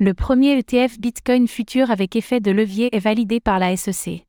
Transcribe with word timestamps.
Le 0.00 0.14
premier 0.14 0.56
ETF 0.56 1.00
Bitcoin 1.00 1.48
futur 1.48 1.90
avec 1.90 2.14
effet 2.14 2.38
de 2.38 2.52
levier 2.52 2.88
est 2.94 3.00
validé 3.00 3.40
par 3.40 3.58
la 3.58 3.76
SEC. 3.76 4.28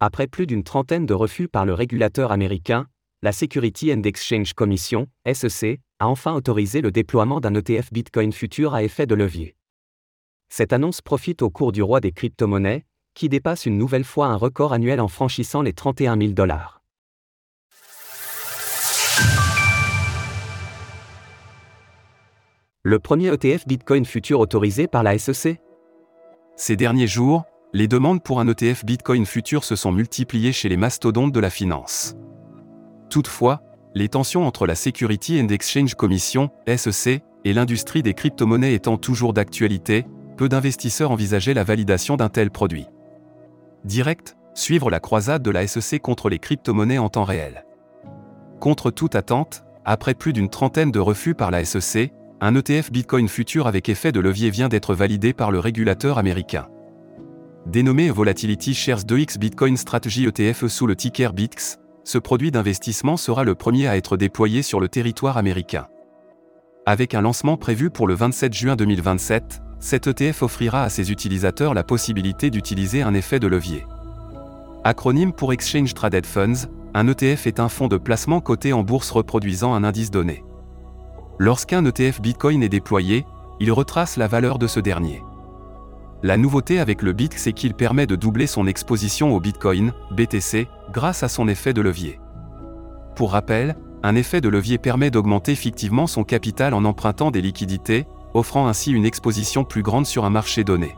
Après 0.00 0.26
plus 0.26 0.46
d'une 0.46 0.64
trentaine 0.64 1.06
de 1.06 1.14
refus 1.14 1.48
par 1.48 1.64
le 1.64 1.72
régulateur 1.72 2.30
américain, 2.30 2.86
la 3.22 3.32
Security 3.32 3.90
and 3.90 4.02
Exchange 4.02 4.52
Commission, 4.52 5.08
SEC, 5.32 5.80
a 5.98 6.08
enfin 6.08 6.34
autorisé 6.34 6.82
le 6.82 6.90
déploiement 6.90 7.40
d'un 7.40 7.54
ETF 7.54 7.90
Bitcoin 7.90 8.32
futur 8.32 8.74
à 8.74 8.82
effet 8.82 9.06
de 9.06 9.14
levier. 9.14 9.56
Cette 10.50 10.74
annonce 10.74 11.00
profite 11.00 11.40
au 11.40 11.48
cours 11.48 11.72
du 11.72 11.82
roi 11.82 12.00
des 12.00 12.12
crypto-monnaies, 12.12 12.84
qui 13.14 13.30
dépasse 13.30 13.64
une 13.64 13.78
nouvelle 13.78 14.04
fois 14.04 14.26
un 14.26 14.36
record 14.36 14.74
annuel 14.74 15.00
en 15.00 15.08
franchissant 15.08 15.62
les 15.62 15.72
31 15.72 16.18
000 16.18 16.32
dollars. 16.32 16.75
Le 22.88 23.00
premier 23.00 23.34
ETF 23.34 23.66
Bitcoin 23.66 24.04
futur 24.04 24.38
autorisé 24.38 24.86
par 24.86 25.02
la 25.02 25.18
SEC 25.18 25.60
Ces 26.54 26.76
derniers 26.76 27.08
jours, 27.08 27.42
les 27.72 27.88
demandes 27.88 28.22
pour 28.22 28.38
un 28.38 28.46
ETF 28.46 28.84
Bitcoin 28.84 29.26
futur 29.26 29.64
se 29.64 29.74
sont 29.74 29.90
multipliées 29.90 30.52
chez 30.52 30.68
les 30.68 30.76
mastodontes 30.76 31.32
de 31.32 31.40
la 31.40 31.50
finance. 31.50 32.14
Toutefois, 33.10 33.60
les 33.96 34.08
tensions 34.08 34.46
entre 34.46 34.68
la 34.68 34.76
Security 34.76 35.40
and 35.40 35.48
Exchange 35.48 35.96
Commission, 35.96 36.50
SEC, 36.76 37.24
et 37.44 37.52
l'industrie 37.52 38.04
des 38.04 38.14
crypto-monnaies 38.14 38.74
étant 38.74 38.98
toujours 38.98 39.32
d'actualité, 39.32 40.06
peu 40.36 40.48
d'investisseurs 40.48 41.10
envisageaient 41.10 41.54
la 41.54 41.64
validation 41.64 42.16
d'un 42.16 42.28
tel 42.28 42.52
produit. 42.52 42.86
Direct, 43.82 44.36
suivre 44.54 44.90
la 44.90 45.00
croisade 45.00 45.42
de 45.42 45.50
la 45.50 45.66
SEC 45.66 46.00
contre 46.00 46.28
les 46.28 46.38
crypto-monnaies 46.38 46.98
en 46.98 47.08
temps 47.08 47.24
réel. 47.24 47.66
Contre 48.60 48.92
toute 48.92 49.16
attente, 49.16 49.64
après 49.84 50.14
plus 50.14 50.32
d'une 50.32 50.50
trentaine 50.50 50.92
de 50.92 51.00
refus 51.00 51.34
par 51.34 51.50
la 51.50 51.64
SEC, 51.64 52.12
un 52.40 52.54
ETF 52.54 52.92
Bitcoin 52.92 53.28
futur 53.28 53.66
avec 53.66 53.88
effet 53.88 54.12
de 54.12 54.20
levier 54.20 54.50
vient 54.50 54.68
d'être 54.68 54.94
validé 54.94 55.32
par 55.32 55.50
le 55.50 55.58
régulateur 55.58 56.18
américain. 56.18 56.68
Dénommé 57.64 58.10
Volatility 58.10 58.74
Shares 58.74 59.00
2X 59.00 59.38
Bitcoin 59.38 59.76
Strategy 59.78 60.26
ETF 60.26 60.66
sous 60.66 60.86
le 60.86 60.94
ticker 60.94 61.32
BITX, 61.32 61.78
ce 62.04 62.18
produit 62.18 62.50
d'investissement 62.50 63.16
sera 63.16 63.42
le 63.42 63.54
premier 63.54 63.88
à 63.88 63.96
être 63.96 64.18
déployé 64.18 64.60
sur 64.60 64.80
le 64.80 64.88
territoire 64.88 65.38
américain. 65.38 65.86
Avec 66.84 67.14
un 67.14 67.22
lancement 67.22 67.56
prévu 67.56 67.88
pour 67.88 68.06
le 68.06 68.14
27 68.14 68.52
juin 68.52 68.76
2027, 68.76 69.62
cet 69.80 70.06
ETF 70.06 70.42
offrira 70.42 70.82
à 70.82 70.90
ses 70.90 71.10
utilisateurs 71.10 71.72
la 71.72 71.84
possibilité 71.84 72.50
d'utiliser 72.50 73.00
un 73.00 73.14
effet 73.14 73.40
de 73.40 73.46
levier. 73.46 73.86
Acronyme 74.84 75.32
pour 75.32 75.54
Exchange 75.54 75.94
Traded 75.94 76.26
Funds, 76.26 76.68
un 76.92 77.08
ETF 77.08 77.46
est 77.46 77.60
un 77.60 77.68
fonds 77.70 77.88
de 77.88 77.96
placement 77.96 78.40
coté 78.40 78.72
en 78.74 78.82
bourse 78.82 79.10
reproduisant 79.10 79.74
un 79.74 79.84
indice 79.84 80.10
donné. 80.10 80.44
Lorsqu'un 81.38 81.84
ETF 81.84 82.22
Bitcoin 82.22 82.62
est 82.62 82.70
déployé, 82.70 83.26
il 83.60 83.70
retrace 83.70 84.16
la 84.16 84.26
valeur 84.26 84.58
de 84.58 84.66
ce 84.66 84.80
dernier. 84.80 85.22
La 86.22 86.38
nouveauté 86.38 86.78
avec 86.80 87.02
le 87.02 87.12
BIT, 87.12 87.34
c'est 87.36 87.52
qu'il 87.52 87.74
permet 87.74 88.06
de 88.06 88.16
doubler 88.16 88.46
son 88.46 88.66
exposition 88.66 89.36
au 89.36 89.40
Bitcoin, 89.40 89.92
BTC, 90.12 90.66
grâce 90.92 91.22
à 91.22 91.28
son 91.28 91.46
effet 91.46 91.74
de 91.74 91.82
levier. 91.82 92.18
Pour 93.16 93.32
rappel, 93.32 93.76
un 94.02 94.14
effet 94.14 94.40
de 94.40 94.48
levier 94.48 94.78
permet 94.78 95.10
d'augmenter 95.10 95.54
fictivement 95.54 96.06
son 96.06 96.24
capital 96.24 96.72
en 96.72 96.86
empruntant 96.86 97.30
des 97.30 97.42
liquidités, 97.42 98.06
offrant 98.32 98.66
ainsi 98.66 98.92
une 98.92 99.04
exposition 99.04 99.64
plus 99.64 99.82
grande 99.82 100.06
sur 100.06 100.24
un 100.24 100.30
marché 100.30 100.64
donné. 100.64 100.96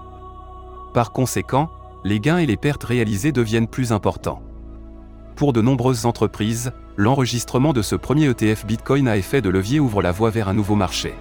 Par 0.95 1.11
conséquent, 1.11 1.69
les 2.05 2.21
gains 2.21 2.39
et 2.39 2.47
les 2.47 2.57
pertes 2.57 2.85
réalisées 2.85 3.33
deviennent 3.33 3.69
plus 3.69 3.93
importants. 3.93 4.43
Pour 5.35 5.53
de 5.53 5.61
nombreuses 5.61 6.07
entreprises, 6.07 6.73
l'enregistrement 6.99 7.73
de 7.73 7.81
ce 7.81 7.95
premier 7.95 8.29
ETF 8.29 8.67
Bitcoin 8.67 9.07
à 9.07 9.17
effet 9.17 9.41
de 9.41 9.49
levier 9.49 9.79
ouvre 9.79 10.03
la 10.03 10.11
voie 10.11 10.31
vers 10.31 10.49
un 10.49 10.53
nouveau 10.53 10.75
marché. 10.75 11.15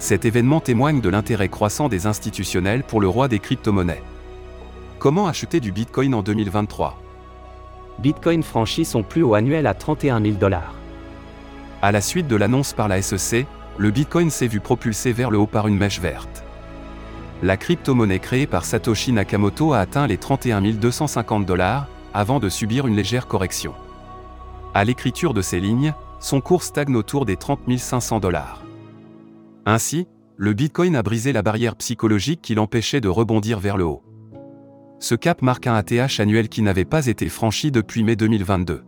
Cet 0.00 0.24
événement 0.24 0.58
témoigne 0.58 1.00
de 1.00 1.08
l'intérêt 1.08 1.48
croissant 1.48 1.88
des 1.88 2.08
institutionnels 2.08 2.82
pour 2.82 3.00
le 3.00 3.06
roi 3.06 3.28
des 3.28 3.38
crypto-monnaies. 3.38 4.02
Comment 4.98 5.28
acheter 5.28 5.60
du 5.60 5.70
Bitcoin 5.70 6.14
en 6.14 6.24
2023 6.24 7.00
Bitcoin 8.00 8.42
franchit 8.42 8.84
son 8.84 9.04
plus 9.04 9.22
haut 9.22 9.34
annuel 9.34 9.68
à 9.68 9.74
31 9.74 10.20
000 10.20 10.34
dollars. 10.34 10.74
À 11.80 11.92
la 11.92 12.00
suite 12.00 12.26
de 12.26 12.34
l'annonce 12.34 12.72
par 12.72 12.88
la 12.88 13.00
SEC, 13.02 13.46
le 13.78 13.90
Bitcoin 13.92 14.30
s'est 14.30 14.48
vu 14.48 14.58
propulsé 14.58 15.12
vers 15.12 15.30
le 15.30 15.38
haut 15.38 15.46
par 15.46 15.68
une 15.68 15.78
mèche 15.78 16.00
verte. 16.00 16.42
La 17.44 17.56
crypto-monnaie 17.56 18.18
créée 18.18 18.48
par 18.48 18.64
Satoshi 18.64 19.12
Nakamoto 19.12 19.74
a 19.74 19.78
atteint 19.78 20.08
les 20.08 20.18
31 20.18 20.60
250 20.60 21.46
dollars, 21.46 21.86
avant 22.12 22.40
de 22.40 22.48
subir 22.48 22.88
une 22.88 22.96
légère 22.96 23.28
correction. 23.28 23.74
À 24.74 24.84
l'écriture 24.84 25.34
de 25.34 25.42
ces 25.42 25.60
lignes, 25.60 25.94
son 26.18 26.40
cours 26.40 26.62
stagne 26.62 26.96
autour 26.96 27.26
des 27.26 27.36
30 27.36 27.78
500 27.78 28.20
dollars. 28.20 28.62
Ainsi, 29.66 30.06
le 30.36 30.54
Bitcoin 30.54 30.96
a 30.96 31.02
brisé 31.02 31.32
la 31.32 31.42
barrière 31.42 31.76
psychologique 31.76 32.40
qui 32.40 32.54
l'empêchait 32.54 33.02
de 33.02 33.08
rebondir 33.08 33.60
vers 33.60 33.76
le 33.76 33.84
haut. 33.84 34.02
Ce 34.98 35.14
cap 35.14 35.42
marque 35.42 35.66
un 35.66 35.74
ATH 35.74 36.20
annuel 36.20 36.48
qui 36.48 36.62
n'avait 36.62 36.86
pas 36.86 37.06
été 37.06 37.28
franchi 37.28 37.70
depuis 37.70 38.02
mai 38.02 38.16
2022. 38.16 38.82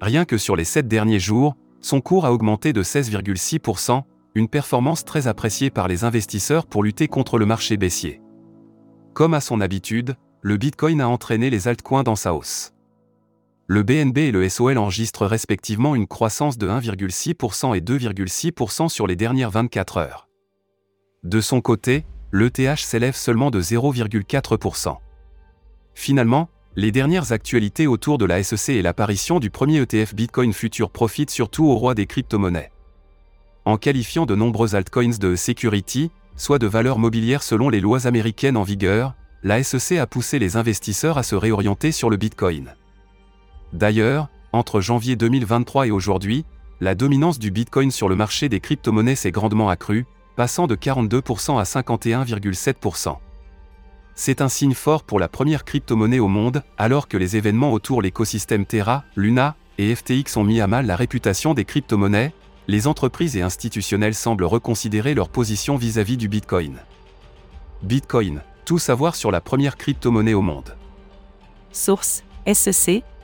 Rien 0.00 0.24
que 0.24 0.36
sur 0.36 0.56
les 0.56 0.64
7 0.64 0.88
derniers 0.88 1.20
jours, 1.20 1.56
son 1.80 2.00
cours 2.00 2.26
a 2.26 2.32
augmenté 2.32 2.72
de 2.72 2.82
16,6%, 2.82 4.02
une 4.34 4.48
performance 4.48 5.04
très 5.04 5.26
appréciée 5.26 5.70
par 5.70 5.88
les 5.88 6.04
investisseurs 6.04 6.66
pour 6.66 6.82
lutter 6.82 7.08
contre 7.08 7.38
le 7.38 7.46
marché 7.46 7.76
baissier. 7.76 8.20
Comme 9.14 9.32
à 9.32 9.40
son 9.40 9.60
habitude, 9.60 10.16
le 10.42 10.56
Bitcoin 10.56 11.00
a 11.00 11.08
entraîné 11.08 11.50
les 11.50 11.68
altcoins 11.68 12.02
dans 12.02 12.16
sa 12.16 12.34
hausse. 12.34 12.74
Le 13.68 13.82
BNB 13.82 14.18
et 14.18 14.32
le 14.32 14.48
SOL 14.48 14.76
enregistrent 14.76 15.26
respectivement 15.26 15.94
une 15.94 16.08
croissance 16.08 16.58
de 16.58 16.68
1,6% 16.68 17.76
et 17.76 17.80
2,6% 17.80 18.88
sur 18.88 19.06
les 19.06 19.16
dernières 19.16 19.50
24 19.50 19.98
heures. 19.98 20.28
De 21.22 21.40
son 21.40 21.60
côté, 21.60 22.04
l'ETH 22.32 22.78
s'élève 22.78 23.14
seulement 23.14 23.50
de 23.50 23.62
0,4%. 23.62 24.96
Finalement, 25.94 26.48
les 26.74 26.90
dernières 26.90 27.32
actualités 27.32 27.86
autour 27.86 28.18
de 28.18 28.24
la 28.24 28.42
SEC 28.42 28.70
et 28.76 28.82
l'apparition 28.82 29.38
du 29.38 29.50
premier 29.50 29.82
ETF 29.82 30.14
Bitcoin 30.14 30.52
Future 30.52 30.90
profitent 30.90 31.30
surtout 31.30 31.66
au 31.66 31.76
roi 31.76 31.94
des 31.94 32.06
crypto-monnaies. 32.06 32.72
En 33.64 33.76
qualifiant 33.76 34.26
de 34.26 34.34
nombreux 34.34 34.74
altcoins 34.74 35.18
de 35.20 35.36
security, 35.36 36.10
soit 36.36 36.58
de 36.58 36.66
valeurs 36.66 36.98
mobilières 36.98 37.44
selon 37.44 37.68
les 37.68 37.80
lois 37.80 38.08
américaines 38.08 38.56
en 38.56 38.64
vigueur, 38.64 39.14
la 39.44 39.62
SEC 39.62 39.98
a 39.98 40.06
poussé 40.06 40.40
les 40.40 40.56
investisseurs 40.56 41.18
à 41.18 41.22
se 41.22 41.36
réorienter 41.36 41.92
sur 41.92 42.10
le 42.10 42.16
Bitcoin. 42.16 42.74
D'ailleurs, 43.72 44.28
entre 44.52 44.80
janvier 44.80 45.16
2023 45.16 45.86
et 45.86 45.90
aujourd'hui, 45.90 46.44
la 46.80 46.94
dominance 46.94 47.38
du 47.38 47.50
Bitcoin 47.50 47.90
sur 47.90 48.08
le 48.08 48.16
marché 48.16 48.48
des 48.48 48.60
crypto-monnaies 48.60 49.14
s'est 49.14 49.30
grandement 49.30 49.70
accrue, 49.70 50.06
passant 50.36 50.66
de 50.66 50.74
42% 50.74 51.58
à 51.58 51.62
51,7%. 51.62 53.16
C'est 54.14 54.42
un 54.42 54.48
signe 54.48 54.74
fort 54.74 55.04
pour 55.04 55.18
la 55.18 55.28
première 55.28 55.64
crypto-monnaie 55.64 56.18
au 56.18 56.28
monde, 56.28 56.62
alors 56.76 57.08
que 57.08 57.16
les 57.16 57.36
événements 57.36 57.72
autour 57.72 58.02
l'écosystème 58.02 58.66
Terra, 58.66 59.04
Luna 59.16 59.56
et 59.78 59.94
FTX 59.94 60.36
ont 60.36 60.44
mis 60.44 60.60
à 60.60 60.66
mal 60.66 60.86
la 60.86 60.96
réputation 60.96 61.54
des 61.54 61.64
crypto-monnaies, 61.64 62.34
les 62.68 62.86
entreprises 62.86 63.36
et 63.36 63.42
institutionnels 63.42 64.14
semblent 64.14 64.44
reconsidérer 64.44 65.14
leur 65.14 65.28
position 65.28 65.76
vis-à-vis 65.76 66.16
du 66.16 66.28
Bitcoin. 66.28 66.76
Bitcoin, 67.82 68.42
tout 68.64 68.78
savoir 68.78 69.16
sur 69.16 69.30
la 69.30 69.40
première 69.40 69.76
crypto-monnaie 69.76 70.34
au 70.34 70.42
monde. 70.42 70.76
Source 71.72 72.22
SEC 72.52 73.02